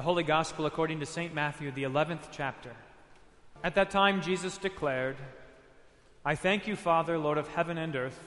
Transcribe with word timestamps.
The 0.00 0.04
Holy 0.04 0.22
Gospel 0.22 0.64
according 0.64 1.00
to 1.00 1.04
St. 1.04 1.34
Matthew, 1.34 1.70
the 1.72 1.82
11th 1.82 2.28
chapter. 2.32 2.74
At 3.62 3.74
that 3.74 3.90
time, 3.90 4.22
Jesus 4.22 4.56
declared, 4.56 5.18
I 6.24 6.36
thank 6.36 6.66
you, 6.66 6.74
Father, 6.74 7.18
Lord 7.18 7.36
of 7.36 7.48
heaven 7.48 7.76
and 7.76 7.94
earth, 7.94 8.18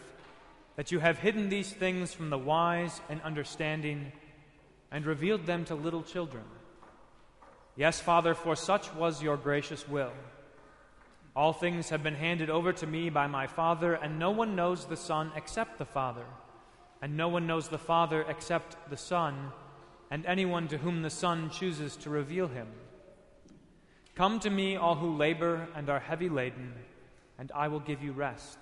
that 0.76 0.92
you 0.92 1.00
have 1.00 1.18
hidden 1.18 1.50
these 1.50 1.74
things 1.74 2.14
from 2.14 2.30
the 2.30 2.38
wise 2.38 3.02
and 3.10 3.20
understanding 3.24 4.12
and 4.92 5.04
revealed 5.04 5.48
them 5.48 5.66
to 5.66 5.74
little 5.74 6.04
children. 6.04 6.44
Yes, 7.76 8.00
Father, 8.00 8.36
for 8.36 8.56
such 8.56 8.94
was 8.94 9.24
your 9.24 9.36
gracious 9.36 9.90
will. 9.90 10.14
All 11.36 11.54
things 11.54 11.90
have 11.90 12.04
been 12.04 12.14
handed 12.14 12.52
over 12.52 12.72
to 12.72 12.86
me 12.86 13.10
by 13.10 13.26
my 13.26 13.48
Father, 13.48 13.96
and 13.96 14.20
no 14.20 14.30
one 14.30 14.56
knows 14.56 14.86
the 14.86 14.96
Son 14.96 15.32
except 15.36 15.80
the 15.80 15.86
Father, 15.86 16.26
and 17.02 17.18
no 17.18 17.30
one 17.30 17.48
knows 17.48 17.68
the 17.68 17.80
Father 17.80 18.24
except 18.30 18.78
the 18.92 18.98
Son 18.98 19.52
and 20.14 20.28
anyone 20.28 20.68
to 20.68 20.78
whom 20.78 21.02
the 21.02 21.10
Son 21.10 21.50
chooses 21.50 21.96
to 21.96 22.08
reveal 22.08 22.48
him. 22.48 22.68
Come 24.14 24.40
to 24.42 24.50
me, 24.52 24.76
all 24.76 24.94
who 24.94 25.18
labor 25.18 25.68
and 25.76 25.90
are 25.90 26.00
heavy 26.00 26.30
laden, 26.30 26.72
and 27.40 27.52
I 27.56 27.68
will 27.68 27.80
give 27.80 28.04
you 28.04 28.12
rest. 28.12 28.60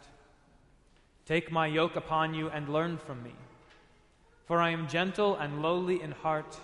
Take 1.25 1.51
my 1.51 1.67
yoke 1.67 1.97
upon 1.97 2.33
you 2.33 2.49
and 2.49 2.69
learn 2.69 2.97
from 2.97 3.21
me. 3.21 3.33
For 4.45 4.61
I 4.61 4.69
am 4.69 4.87
gentle 4.87 5.35
and 5.35 5.61
lowly 5.61 6.01
in 6.01 6.11
heart, 6.11 6.57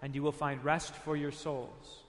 and 0.00 0.14
you 0.14 0.22
will 0.22 0.30
find 0.30 0.64
rest 0.64 0.94
for 0.94 1.16
your 1.16 1.32
souls. 1.32 2.04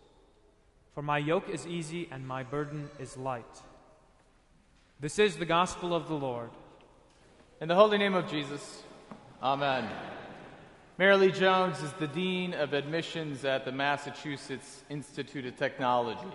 For 0.94 1.02
my 1.02 1.18
yoke 1.18 1.50
is 1.50 1.66
easy 1.66 2.08
and 2.12 2.28
my 2.28 2.44
burden 2.44 2.88
is 3.00 3.18
light. 3.18 3.64
This 5.00 5.18
is 5.18 5.38
the 5.38 5.46
gospel 5.46 5.96
of 5.96 6.08
the 6.08 6.14
Lord. 6.14 6.52
In 7.60 7.68
the 7.68 7.74
holy 7.74 7.98
name 7.98 8.14
of 8.14 8.30
Jesus, 8.30 8.84
Amen. 9.42 9.90
Marilee 10.98 11.36
Jones 11.36 11.84
is 11.84 11.92
the 12.00 12.08
Dean 12.08 12.54
of 12.54 12.72
Admissions 12.72 13.44
at 13.44 13.66
the 13.66 13.72
Massachusetts 13.74 14.82
Institute 14.90 15.46
of 15.46 15.58
Technology, 15.58 16.34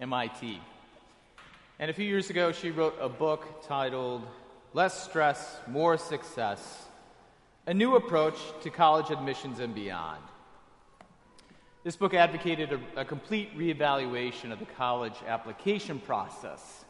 MIT. 0.00 0.60
And 1.80 1.90
a 1.90 1.92
few 1.92 2.06
years 2.06 2.30
ago, 2.30 2.52
she 2.52 2.70
wrote 2.70 2.96
a 3.00 3.08
book 3.08 3.64
titled 3.66 4.24
Less 4.74 5.02
Stress, 5.02 5.56
More 5.66 5.96
Success 5.96 6.84
A 7.66 7.74
New 7.74 7.96
Approach 7.96 8.38
to 8.62 8.70
College 8.70 9.10
Admissions 9.10 9.58
and 9.58 9.74
Beyond. 9.74 10.22
This 11.82 11.96
book 11.96 12.14
advocated 12.14 12.80
a, 12.94 13.00
a 13.00 13.04
complete 13.04 13.58
reevaluation 13.58 14.52
of 14.52 14.60
the 14.60 14.66
college 14.66 15.16
application 15.26 15.98
process 15.98 16.84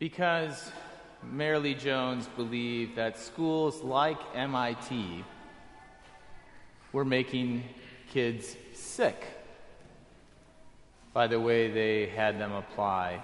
because 0.00 0.72
Marilee 1.24 1.78
Jones 1.78 2.26
believed 2.34 2.96
that 2.96 3.16
schools 3.16 3.82
like 3.82 4.18
MIT 4.34 5.22
were 6.92 7.04
making 7.04 7.62
kids 8.12 8.56
sick 8.74 9.24
by 11.12 11.26
the 11.26 11.40
way 11.40 11.70
they 11.70 12.06
had 12.06 12.38
them 12.38 12.52
apply 12.52 13.20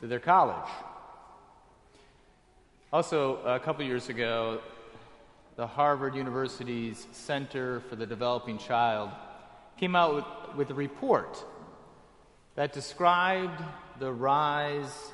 to 0.00 0.06
their 0.06 0.20
college. 0.20 0.70
Also, 2.92 3.36
a 3.44 3.60
couple 3.60 3.84
years 3.84 4.08
ago, 4.08 4.60
the 5.56 5.66
Harvard 5.66 6.14
University's 6.14 7.06
Center 7.12 7.80
for 7.88 7.96
the 7.96 8.06
Developing 8.06 8.58
Child 8.58 9.10
came 9.76 9.94
out 9.94 10.14
with, 10.14 10.56
with 10.56 10.70
a 10.70 10.74
report 10.74 11.44
that 12.56 12.72
described 12.72 13.62
the 13.98 14.12
rise 14.12 15.10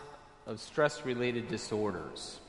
of 0.47 0.61
stress 0.61 1.05
related 1.05 1.49
disorders 1.49 2.41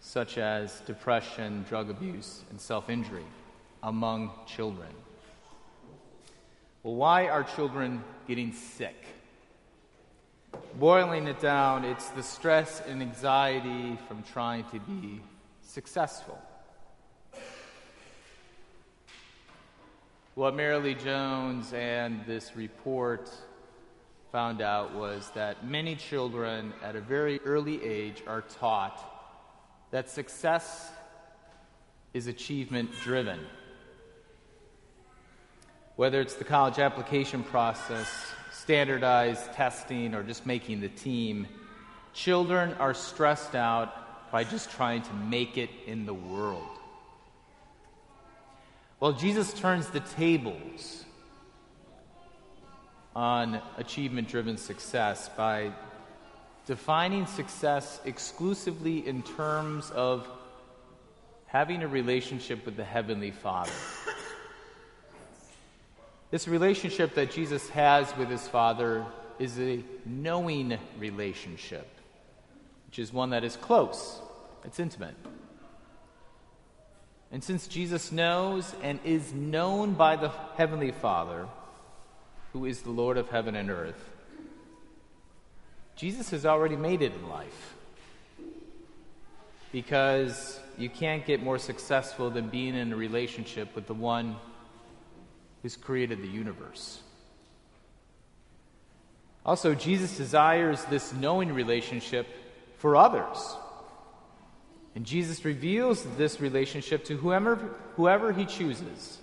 such 0.00 0.38
as 0.38 0.80
depression, 0.80 1.64
drug 1.68 1.90
abuse, 1.90 2.42
and 2.50 2.60
self 2.60 2.90
injury 2.90 3.24
among 3.82 4.30
children. 4.46 4.88
Well, 6.82 6.94
why 6.94 7.28
are 7.28 7.44
children 7.44 8.02
getting 8.26 8.52
sick? 8.52 8.96
Boiling 10.78 11.26
it 11.26 11.40
down, 11.40 11.84
it's 11.84 12.08
the 12.10 12.22
stress 12.22 12.82
and 12.86 13.02
anxiety 13.02 13.98
from 14.08 14.22
trying 14.22 14.64
to 14.72 14.80
be 14.80 15.20
successful. 15.62 16.38
What 20.34 20.54
Mary 20.54 20.94
Jones 20.94 21.72
and 21.72 22.24
this 22.26 22.56
report 22.56 23.30
found 24.32 24.62
out 24.62 24.94
was 24.94 25.30
that 25.34 25.66
many 25.66 25.96
children 25.96 26.72
at 26.82 26.96
a 26.96 27.00
very 27.00 27.40
early 27.40 27.84
age 27.84 28.22
are 28.26 28.42
taught 28.42 28.98
that 29.90 30.08
success 30.08 30.90
is 32.14 32.26
achievement 32.26 32.90
driven 33.02 33.40
whether 36.00 36.18
it's 36.22 36.36
the 36.36 36.44
college 36.44 36.78
application 36.78 37.42
process, 37.42 38.32
standardized 38.50 39.52
testing, 39.52 40.14
or 40.14 40.22
just 40.22 40.46
making 40.46 40.80
the 40.80 40.88
team, 40.88 41.46
children 42.14 42.72
are 42.78 42.94
stressed 42.94 43.54
out 43.54 44.32
by 44.32 44.42
just 44.42 44.70
trying 44.70 45.02
to 45.02 45.12
make 45.12 45.58
it 45.58 45.68
in 45.86 46.06
the 46.06 46.14
world. 46.14 46.78
Well, 48.98 49.12
Jesus 49.12 49.52
turns 49.52 49.88
the 49.90 50.00
tables 50.00 51.04
on 53.14 53.60
achievement 53.76 54.26
driven 54.26 54.56
success 54.56 55.28
by 55.36 55.70
defining 56.64 57.26
success 57.26 58.00
exclusively 58.06 59.06
in 59.06 59.22
terms 59.22 59.90
of 59.90 60.26
having 61.44 61.82
a 61.82 61.88
relationship 61.88 62.64
with 62.64 62.78
the 62.78 62.84
Heavenly 62.84 63.32
Father. 63.32 63.70
This 66.30 66.46
relationship 66.46 67.14
that 67.14 67.32
Jesus 67.32 67.68
has 67.70 68.16
with 68.16 68.28
his 68.28 68.46
Father 68.46 69.04
is 69.38 69.58
a 69.58 69.82
knowing 70.06 70.78
relationship, 70.98 71.88
which 72.86 72.98
is 73.00 73.12
one 73.12 73.30
that 73.30 73.42
is 73.42 73.56
close, 73.56 74.20
it's 74.64 74.78
intimate. 74.78 75.16
And 77.32 77.42
since 77.42 77.66
Jesus 77.66 78.12
knows 78.12 78.74
and 78.82 78.98
is 79.04 79.32
known 79.32 79.94
by 79.94 80.16
the 80.16 80.30
Heavenly 80.56 80.90
Father, 80.92 81.46
who 82.52 82.64
is 82.64 82.82
the 82.82 82.90
Lord 82.90 83.16
of 83.16 83.28
heaven 83.28 83.54
and 83.54 83.70
earth, 83.70 84.10
Jesus 85.96 86.30
has 86.30 86.46
already 86.46 86.76
made 86.76 87.02
it 87.02 87.12
in 87.12 87.28
life. 87.28 87.74
Because 89.70 90.58
you 90.76 90.88
can't 90.88 91.24
get 91.24 91.42
more 91.42 91.58
successful 91.58 92.30
than 92.30 92.48
being 92.48 92.74
in 92.74 92.92
a 92.92 92.96
relationship 92.96 93.74
with 93.76 93.86
the 93.86 93.94
one 93.94 94.36
who's 95.62 95.76
created 95.76 96.22
the 96.22 96.28
universe. 96.28 97.00
Also, 99.44 99.74
Jesus 99.74 100.16
desires 100.16 100.84
this 100.86 101.12
knowing 101.12 101.52
relationship 101.52 102.26
for 102.78 102.96
others. 102.96 103.56
And 104.94 105.04
Jesus 105.04 105.44
reveals 105.44 106.04
this 106.16 106.40
relationship 106.40 107.04
to 107.04 107.16
whoever, 107.16 107.56
whoever 107.96 108.32
he 108.32 108.44
chooses 108.44 109.18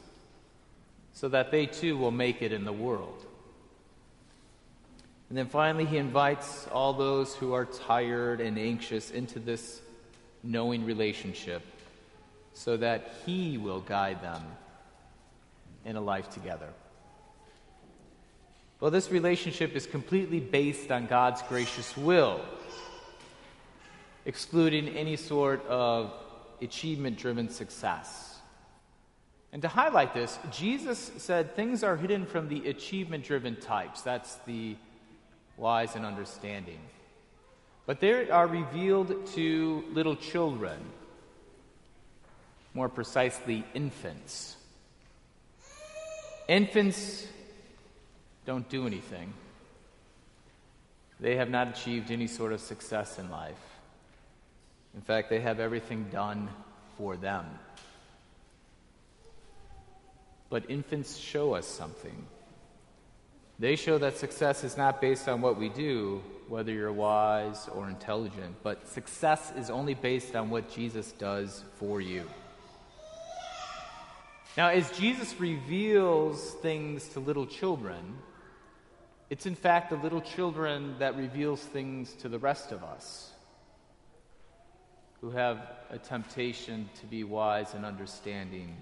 so 1.13 1.27
that 1.29 1.51
they 1.51 1.65
too 1.65 1.97
will 1.97 2.11
make 2.11 2.41
it 2.41 2.51
in 2.51 2.63
the 2.63 2.73
world. 2.73 3.25
And 5.29 5.37
then 5.37 5.47
finally, 5.47 5.85
he 5.85 5.97
invites 5.97 6.67
all 6.71 6.93
those 6.93 7.35
who 7.35 7.53
are 7.53 7.65
tired 7.65 8.39
and 8.39 8.57
anxious 8.57 9.11
into 9.11 9.39
this 9.39 9.81
knowing 10.43 10.85
relationship 10.85 11.63
so 12.53 12.77
that 12.77 13.11
he 13.25 13.57
will 13.57 13.81
guide 13.81 14.21
them 14.21 14.41
in 15.87 15.95
a 15.95 16.01
life 16.01 16.29
together. 16.29 16.67
Well, 18.79 18.91
this 18.91 19.09
relationship 19.09 19.75
is 19.75 19.87
completely 19.87 20.39
based 20.39 20.91
on 20.91 21.07
God's 21.07 21.41
gracious 21.43 21.97
will, 21.97 22.41
excluding 24.25 24.89
any 24.89 25.15
sort 25.15 25.65
of 25.65 26.13
achievement 26.61 27.17
driven 27.17 27.49
success. 27.49 28.37
And 29.53 29.61
to 29.61 29.67
highlight 29.69 30.13
this, 30.13 30.37
Jesus 30.51 31.11
said 31.17 31.55
things 31.55 31.83
are 31.83 31.95
hidden 31.95 32.25
from 32.25 32.49
the 32.49 32.67
achievement 32.69 33.23
driven 33.23 33.55
types. 33.55 34.01
That's 34.01 34.35
the 34.45 34.75
wise 35.55 35.95
and 35.95 36.05
understanding. 36.05 36.79
But 37.85 38.01
they 38.01 38.29
are 38.29 38.45
revealed 38.45 39.25
to 39.35 39.83
little 39.93 40.17
children, 40.17 40.78
more 42.73 42.90
precisely, 42.90 43.63
infants. 43.73 44.56
Infants 46.47 47.28
don't 48.46 48.67
do 48.70 48.88
anything. 48.88 49.34
They 51.20 51.35
have 51.35 51.49
not 51.49 51.67
achieved 51.67 52.11
any 52.11 52.28
sort 52.28 52.53
of 52.53 52.61
success 52.61 53.20
in 53.20 53.29
life. 53.29 53.55
In 54.96 55.02
fact, 55.02 55.29
they 55.29 55.41
have 55.41 55.59
everything 55.59 56.05
done 56.11 56.49
for 56.97 57.17
them. 57.17 57.46
But 60.49 60.70
infants 60.70 61.17
show 61.17 61.53
us 61.53 61.67
something. 61.67 62.26
They 63.59 63.76
show 63.76 63.97
that 63.97 64.17
success 64.17 64.64
is 64.64 64.78
not 64.78 65.02
based 65.02 65.28
on 65.28 65.41
what 65.41 65.58
we 65.58 65.70
do, 65.70 66.23
whether 66.47 66.72
you're 66.72 66.93
wise 66.93 67.67
or 67.76 67.90
intelligent, 67.90 68.55
but 68.64 68.88
success 68.88 69.52
is 69.58 69.70
only 69.70 69.96
based 69.96 70.35
on 70.35 70.50
what 70.50 70.72
Jesus 70.72 71.11
does 71.11 71.64
for 71.76 72.00
you. 72.00 72.23
Now, 74.57 74.69
as 74.69 74.89
Jesus 74.97 75.39
reveals 75.39 76.53
things 76.55 77.07
to 77.09 77.19
little 77.19 77.45
children, 77.45 78.17
it's 79.29 79.45
in 79.45 79.53
fact 79.53 79.91
the 79.91 79.97
little 79.97 80.21
children 80.21 80.95
that 80.97 81.15
reveals 81.15 81.61
things 81.61 82.11
to 82.15 82.27
the 82.27 82.39
rest 82.39 82.71
of 82.71 82.83
us 82.83 83.29
who 85.21 85.29
have 85.29 85.59
a 85.91 85.99
temptation 85.99 86.89
to 86.99 87.05
be 87.05 87.23
wise 87.23 87.75
and 87.75 87.85
understanding. 87.85 88.81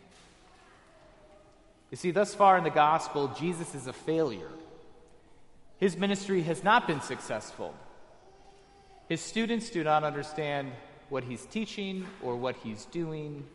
You 1.91 1.97
see, 1.97 2.11
thus 2.11 2.33
far 2.33 2.57
in 2.57 2.63
the 2.63 2.69
gospel, 2.69 3.27
Jesus 3.37 3.75
is 3.75 3.87
a 3.87 3.93
failure. 3.93 4.51
His 5.77 5.97
ministry 5.97 6.41
has 6.43 6.63
not 6.63 6.87
been 6.87 7.01
successful. 7.01 7.73
His 9.09 9.19
students 9.19 9.69
do 9.69 9.83
not 9.83 10.03
understand 10.03 10.71
what 11.09 11.25
he's 11.25 11.45
teaching 11.45 12.05
or 12.23 12.35
what 12.37 12.55
he's 12.63 12.85
doing. 12.85 13.45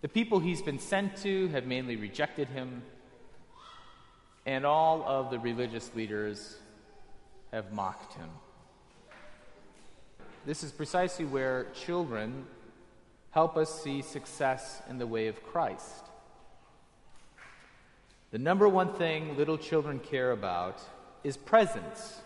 The 0.00 0.08
people 0.08 0.38
he's 0.38 0.62
been 0.62 0.78
sent 0.78 1.16
to 1.18 1.48
have 1.48 1.66
mainly 1.66 1.96
rejected 1.96 2.48
him, 2.48 2.82
and 4.46 4.64
all 4.64 5.02
of 5.02 5.30
the 5.30 5.40
religious 5.40 5.90
leaders 5.96 6.56
have 7.52 7.72
mocked 7.72 8.14
him. 8.14 8.28
This 10.46 10.62
is 10.62 10.70
precisely 10.70 11.24
where 11.24 11.66
children 11.74 12.46
help 13.30 13.56
us 13.56 13.82
see 13.82 14.02
success 14.02 14.80
in 14.88 14.98
the 14.98 15.06
way 15.06 15.26
of 15.26 15.42
Christ. 15.42 16.04
The 18.30 18.38
number 18.38 18.68
one 18.68 18.92
thing 18.92 19.36
little 19.36 19.58
children 19.58 19.98
care 19.98 20.30
about 20.30 20.80
is 21.24 21.36
presence, 21.36 22.20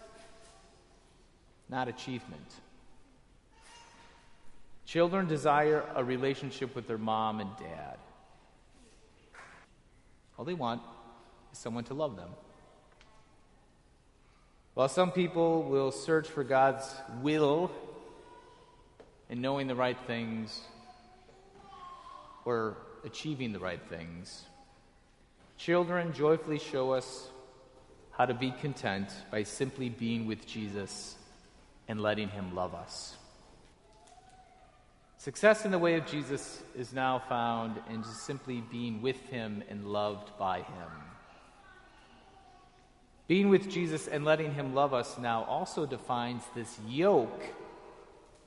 not 1.71 1.89
achievement. 1.89 2.53
Children 4.87 5.27
desire 5.27 5.85
a 5.95 6.05
relationship 6.05 6.75
with 6.75 6.87
their 6.87 6.99
mom 6.99 7.41
and 7.41 7.51
dad. 7.59 7.97
All 10.39 10.45
they 10.45 10.55
want 10.55 10.83
is 11.53 11.59
someone 11.59 11.85
to 11.85 11.95
love 11.95 12.17
them. 12.17 12.31
While 14.75 14.89
some 14.89 15.13
people 15.13 15.65
will 15.65 15.93
search 15.93 16.27
for 16.27 16.45
God's 16.45 16.95
will 17.21 17.71
in 19.29 19.41
knowing 19.41 19.67
the 19.67 19.75
right 19.75 19.99
things 20.07 20.59
or 22.45 22.77
achieving 23.05 23.53
the 23.53 23.59
right 23.59 23.81
things, 23.89 24.45
children 25.59 26.13
joyfully 26.15 26.59
show 26.59 26.93
us 26.93 27.29
how 28.13 28.25
to 28.25 28.35
be 28.35 28.51
content 28.51 29.09
by 29.31 29.43
simply 29.43 29.89
being 29.89 30.27
with 30.27 30.47
Jesus 30.47 31.17
and 31.87 32.01
letting 32.01 32.29
Him 32.29 32.55
love 32.55 32.75
us. 32.75 33.17
Success 35.23 35.65
in 35.65 35.71
the 35.71 35.79
way 35.79 35.95
of 35.95 36.05
Jesus 36.05 36.65
is 36.77 36.93
now 36.93 37.23
found 37.29 37.79
in 37.89 38.03
just 38.03 38.25
simply 38.25 38.61
being 38.73 39.01
with 39.01 39.21
him 39.29 39.63
and 39.69 39.87
loved 39.87 40.37
by 40.37 40.57
him. 40.57 40.91
Being 43.29 43.49
with 43.49 43.71
Jesus 43.71 44.09
and 44.09 44.25
letting 44.25 44.53
him 44.53 44.75
love 44.75 44.93
us 44.93 45.19
now 45.19 45.45
also 45.45 45.87
defines 45.87 46.43
this 46.57 46.77
yoke 46.89 47.41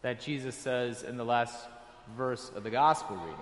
that 0.02 0.20
Jesus 0.20 0.54
says 0.54 1.04
in 1.04 1.16
the 1.16 1.24
last 1.24 1.56
verse 2.18 2.52
of 2.54 2.66
the 2.66 2.72
gospel 2.72 3.16
reading, 3.16 3.40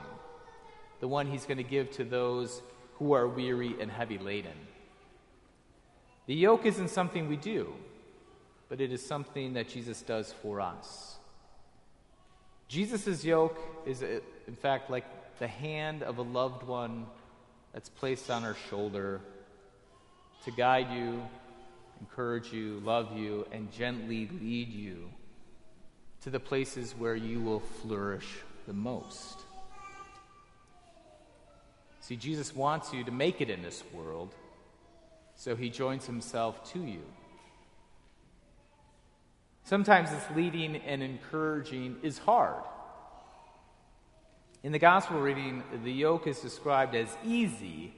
the 0.99 1.07
one 1.07 1.25
he's 1.25 1.45
going 1.45 1.57
to 1.57 1.63
give 1.63 1.89
to 1.93 2.03
those 2.03 2.61
who 2.99 3.13
are 3.13 3.27
weary 3.27 3.75
and 3.81 3.89
heavy 3.89 4.19
laden. 4.19 4.59
The 6.27 6.35
yoke 6.35 6.67
isn't 6.67 6.91
something 6.91 7.27
we 7.27 7.37
do, 7.37 7.73
but 8.69 8.79
it 8.79 8.91
is 8.91 9.03
something 9.03 9.53
that 9.53 9.69
Jesus 9.69 10.03
does 10.03 10.31
for 10.43 10.61
us. 10.61 11.17
Jesus' 12.73 13.23
yoke 13.23 13.59
is, 13.85 14.01
uh, 14.01 14.19
in 14.47 14.55
fact, 14.55 14.89
like 14.89 15.05
the 15.37 15.47
hand 15.47 16.01
of 16.01 16.17
a 16.17 16.23
loved 16.23 16.63
one 16.63 17.05
that's 17.71 17.87
placed 17.87 18.31
on 18.31 18.43
our 18.43 18.55
shoulder 18.67 19.21
to 20.45 20.51
guide 20.51 20.91
you, 20.91 21.21
encourage 21.99 22.51
you, 22.51 22.81
love 22.83 23.15
you, 23.15 23.45
and 23.51 23.71
gently 23.71 24.27
lead 24.41 24.73
you 24.73 25.11
to 26.21 26.31
the 26.31 26.39
places 26.39 26.95
where 26.97 27.15
you 27.15 27.39
will 27.41 27.59
flourish 27.59 28.27
the 28.65 28.73
most. 28.73 29.37
See, 31.99 32.15
Jesus 32.15 32.55
wants 32.55 32.91
you 32.91 33.03
to 33.03 33.11
make 33.11 33.39
it 33.39 33.51
in 33.51 33.61
this 33.61 33.83
world, 33.93 34.33
so 35.35 35.55
he 35.55 35.69
joins 35.69 36.07
himself 36.07 36.73
to 36.73 36.79
you. 36.79 37.03
Sometimes 39.65 40.11
this 40.11 40.23
leading 40.35 40.75
and 40.75 41.01
encouraging 41.01 41.95
is 42.03 42.17
hard. 42.17 42.63
In 44.61 44.71
the 44.71 44.79
gospel 44.79 45.19
reading, 45.19 45.63
the 45.83 45.91
yoke 45.91 46.27
is 46.27 46.39
described 46.39 46.95
as 46.95 47.07
easy, 47.25 47.93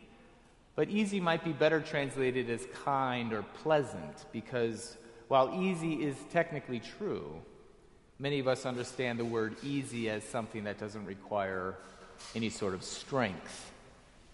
but 0.76 0.90
easy 0.90 1.20
might 1.20 1.44
be 1.44 1.54
better 1.54 1.80
translated 1.80 2.50
as 2.50 2.68
kind 2.84 3.34
or 3.34 3.44
pleasant 3.64 4.26
because 4.32 4.98
while 5.28 5.52
easy 5.60 6.04
is 6.04 6.16
technically 6.32 6.80
true, 6.80 7.42
many 8.20 8.40
of 8.40 8.48
us 8.48 8.66
understand 8.66 9.20
the 9.20 9.26
word 9.26 9.56
easy 9.64 10.10
as 10.10 10.24
something 10.24 10.64
that 10.66 10.78
doesn't 10.78 11.06
require 11.06 11.76
any 12.36 12.50
sort 12.50 12.74
of 12.74 12.84
strength 12.84 13.72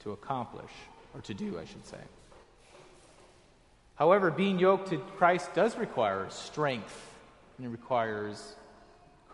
to 0.03 0.11
accomplish, 0.11 0.71
or 1.13 1.21
to 1.21 1.33
do, 1.33 1.59
I 1.59 1.65
should 1.65 1.85
say. 1.85 1.97
However, 3.95 4.31
being 4.31 4.59
yoked 4.59 4.89
to 4.89 4.97
Christ 4.97 5.53
does 5.53 5.77
require 5.77 6.27
strength 6.29 7.10
and 7.61 7.67
it 7.67 7.77
requires 7.77 8.55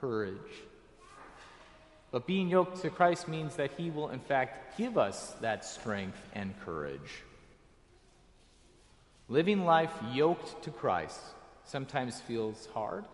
courage. 0.01 0.35
But 2.11 2.27
being 2.27 2.49
yoked 2.49 2.81
to 2.81 2.89
Christ 2.89 3.29
means 3.29 3.55
that 3.55 3.71
He 3.77 3.89
will, 3.89 4.09
in 4.09 4.19
fact, 4.19 4.77
give 4.77 4.97
us 4.97 5.31
that 5.39 5.63
strength 5.63 6.21
and 6.33 6.53
courage. 6.65 7.23
Living 9.29 9.63
life 9.63 9.93
yoked 10.11 10.61
to 10.63 10.71
Christ 10.71 11.21
sometimes 11.63 12.19
feels 12.19 12.67
hard, 12.73 13.05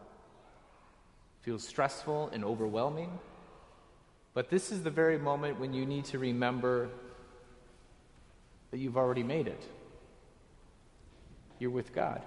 feels 1.42 1.68
stressful 1.68 2.30
and 2.33 2.44
overwhelming. 2.44 3.12
But 4.33 4.50
this 4.50 4.71
is 4.71 4.81
the 4.81 4.89
very 4.89 5.19
moment 5.19 5.60
when 5.60 5.75
you 5.75 5.86
need 5.86 6.06
to 6.06 6.18
remember 6.18 6.89
that 8.71 8.80
you've 8.80 8.98
already 8.98 9.24
made 9.24 9.45
it. 9.45 9.63
You're 11.60 11.69
with 11.69 11.94
God. 11.94 12.24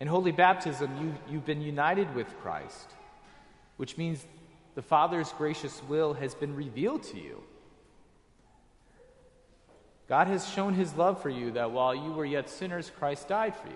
In 0.00 0.08
holy 0.08 0.32
baptism, 0.32 0.90
you, 1.00 1.14
you've 1.32 1.46
been 1.46 1.62
united 1.62 2.14
with 2.14 2.26
Christ, 2.40 2.90
which 3.76 3.96
means 3.96 4.24
the 4.74 4.82
Father's 4.82 5.32
gracious 5.32 5.82
will 5.88 6.14
has 6.14 6.34
been 6.34 6.54
revealed 6.54 7.04
to 7.04 7.18
you. 7.18 7.42
God 10.08 10.26
has 10.26 10.46
shown 10.48 10.74
his 10.74 10.94
love 10.94 11.22
for 11.22 11.30
you 11.30 11.52
that 11.52 11.70
while 11.70 11.94
you 11.94 12.12
were 12.12 12.26
yet 12.26 12.50
sinners, 12.50 12.90
Christ 12.98 13.28
died 13.28 13.56
for 13.56 13.68
you. 13.68 13.74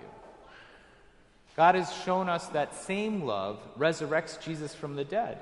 God 1.56 1.74
has 1.74 1.92
shown 2.04 2.28
us 2.28 2.46
that 2.48 2.74
same 2.74 3.24
love 3.24 3.58
resurrects 3.78 4.40
Jesus 4.40 4.74
from 4.74 4.94
the 4.94 5.04
dead. 5.04 5.38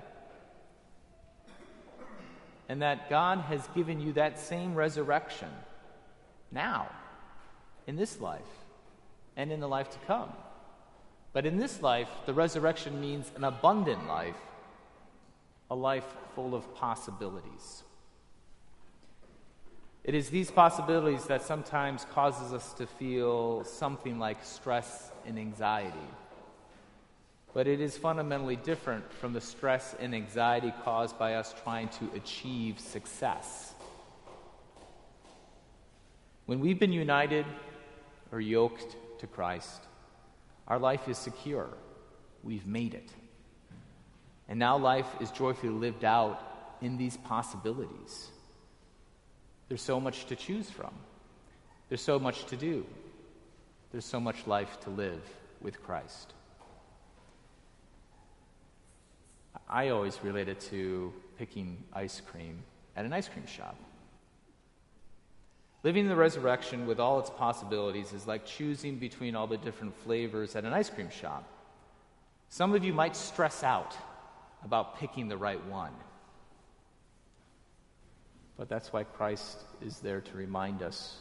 And 2.68 2.82
that 2.82 3.10
God 3.10 3.40
has 3.40 3.66
given 3.74 4.00
you 4.00 4.12
that 4.14 4.38
same 4.38 4.74
resurrection 4.74 5.50
now, 6.52 6.88
in 7.86 7.96
this 7.96 8.20
life, 8.20 8.40
and 9.36 9.52
in 9.52 9.60
the 9.60 9.68
life 9.68 9.90
to 9.90 9.98
come. 10.06 10.32
But 11.36 11.44
in 11.44 11.58
this 11.58 11.82
life, 11.82 12.08
the 12.24 12.32
resurrection 12.32 12.98
means 12.98 13.30
an 13.36 13.44
abundant 13.44 14.08
life, 14.08 14.40
a 15.70 15.74
life 15.74 16.06
full 16.34 16.54
of 16.54 16.74
possibilities. 16.74 17.82
It 20.02 20.14
is 20.14 20.30
these 20.30 20.50
possibilities 20.50 21.26
that 21.26 21.42
sometimes 21.42 22.06
causes 22.14 22.54
us 22.54 22.72
to 22.78 22.86
feel 22.86 23.64
something 23.64 24.18
like 24.18 24.42
stress 24.46 25.10
and 25.26 25.38
anxiety. 25.38 26.08
But 27.52 27.66
it 27.66 27.82
is 27.82 27.98
fundamentally 27.98 28.56
different 28.56 29.12
from 29.12 29.34
the 29.34 29.42
stress 29.42 29.94
and 30.00 30.14
anxiety 30.14 30.72
caused 30.84 31.18
by 31.18 31.34
us 31.34 31.54
trying 31.62 31.90
to 32.00 32.10
achieve 32.14 32.80
success. 32.80 33.74
When 36.46 36.60
we've 36.60 36.80
been 36.80 36.94
united 36.94 37.44
or 38.32 38.40
yoked 38.40 38.96
to 39.18 39.26
Christ, 39.26 39.82
our 40.68 40.78
life 40.78 41.08
is 41.08 41.18
secure. 41.18 41.68
We've 42.42 42.66
made 42.66 42.94
it. 42.94 43.08
And 44.48 44.58
now 44.58 44.78
life 44.78 45.08
is 45.20 45.30
joyfully 45.30 45.72
lived 45.72 46.04
out 46.04 46.40
in 46.80 46.96
these 46.96 47.16
possibilities. 47.16 48.28
There's 49.68 49.82
so 49.82 49.98
much 49.98 50.26
to 50.26 50.36
choose 50.36 50.70
from, 50.70 50.94
there's 51.88 52.02
so 52.02 52.18
much 52.18 52.44
to 52.46 52.56
do, 52.56 52.86
there's 53.90 54.04
so 54.04 54.20
much 54.20 54.46
life 54.46 54.78
to 54.80 54.90
live 54.90 55.22
with 55.60 55.82
Christ. 55.82 56.32
I 59.68 59.88
always 59.88 60.22
relate 60.22 60.48
it 60.48 60.60
to 60.72 61.12
picking 61.38 61.82
ice 61.92 62.20
cream 62.20 62.62
at 62.94 63.04
an 63.04 63.12
ice 63.12 63.28
cream 63.28 63.46
shop. 63.46 63.76
Living 65.86 66.08
the 66.08 66.16
resurrection 66.16 66.84
with 66.84 66.98
all 66.98 67.20
its 67.20 67.30
possibilities 67.30 68.12
is 68.12 68.26
like 68.26 68.44
choosing 68.44 68.96
between 68.96 69.36
all 69.36 69.46
the 69.46 69.56
different 69.56 69.96
flavors 70.02 70.56
at 70.56 70.64
an 70.64 70.72
ice 70.72 70.90
cream 70.90 71.08
shop. 71.08 71.48
Some 72.48 72.74
of 72.74 72.82
you 72.82 72.92
might 72.92 73.14
stress 73.14 73.62
out 73.62 73.96
about 74.64 74.98
picking 74.98 75.28
the 75.28 75.36
right 75.36 75.64
one. 75.66 75.92
But 78.56 78.68
that's 78.68 78.92
why 78.92 79.04
Christ 79.04 79.58
is 79.80 80.00
there 80.00 80.20
to 80.20 80.36
remind 80.36 80.82
us 80.82 81.18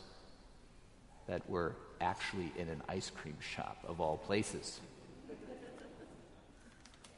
that 1.27 1.47
we're 1.47 1.73
actually 2.01 2.51
in 2.57 2.67
an 2.67 2.81
ice 2.89 3.11
cream 3.11 3.37
shop 3.39 3.77
of 3.87 4.01
all 4.01 4.17
places. 4.17 4.79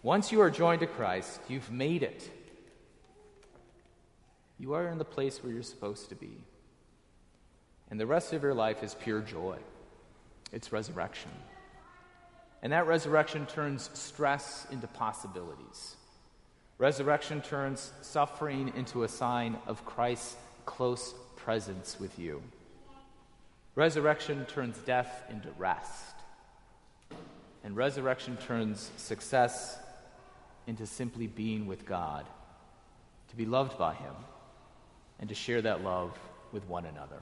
Once 0.04 0.34
you 0.34 0.42
are 0.42 0.52
joined 0.52 0.82
to 0.82 0.88
Christ, 0.88 1.40
you've 1.48 1.72
made 1.72 2.04
it. 2.04 2.30
You 4.60 4.74
are 4.74 4.90
in 4.90 4.98
the 4.98 5.06
place 5.06 5.42
where 5.42 5.54
you're 5.54 5.64
supposed 5.64 6.10
to 6.10 6.16
be. 6.16 6.44
And 7.90 8.00
the 8.00 8.06
rest 8.06 8.34
of 8.34 8.44
your 8.44 8.54
life 8.54 8.84
is 8.84 8.96
pure 8.96 9.22
joy. 9.22 9.58
It's 10.52 10.72
resurrection. 10.72 11.32
And 12.62 12.74
that 12.74 12.88
resurrection 12.88 13.46
turns 13.46 13.90
stress 13.94 14.68
into 14.72 14.88
possibilities. 14.88 15.96
Resurrection 16.80 17.42
turns 17.42 17.92
suffering 18.02 18.72
into 18.76 19.04
a 19.04 19.08
sign 19.08 19.58
of 19.68 19.86
Christ's 19.86 20.36
close 20.66 21.14
presence 21.36 22.00
with 22.00 22.20
you. 22.20 22.42
Resurrection 23.76 24.46
turns 24.46 24.78
death 24.80 25.24
into 25.30 25.50
rest. 25.58 26.16
And 27.64 27.76
resurrection 27.76 28.38
turns 28.38 28.92
success 28.98 29.78
into 30.68 30.86
simply 30.86 31.28
being 31.28 31.68
with 31.68 31.86
God, 31.86 32.26
to 33.30 33.36
be 33.36 33.46
loved 33.46 33.78
by 33.78 33.94
Him, 33.94 34.14
and 35.20 35.30
to 35.30 35.36
share 35.36 35.62
that 35.62 35.84
love 35.84 36.18
with 36.52 36.68
one 36.68 36.86
another. 36.86 37.22